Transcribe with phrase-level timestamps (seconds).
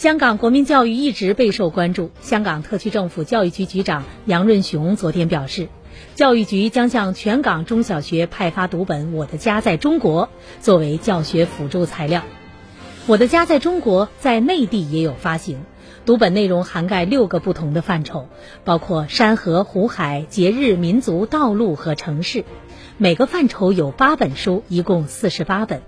[0.00, 2.10] 香港国民教育一直备受关注。
[2.22, 5.68] 香港特区政府教育局局长杨润雄昨天表示
[6.14, 10.30] 教育局将向全港中小学派发读本我的家在中国
[10.62, 12.22] 作为教学辅助材料。
[13.06, 15.66] 我的家在中国在内地也有发行
[16.06, 18.26] 读本内容涵盖六个不同的范畴
[18.64, 22.46] 包括山河湖海节日民族道路和城市。
[22.96, 25.82] 每个范畴有八本书一共四十八本。